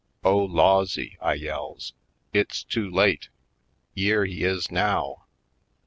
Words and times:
*'Oh, 0.23 0.43
Lawsy," 0.47 1.15
I 1.21 1.35
yells, 1.35 1.93
"it's 2.33 2.63
too 2.63 2.89
late— 2.89 3.29
^yere 3.95 4.27
he 4.27 4.43
is 4.43 4.71
now!" 4.71 5.25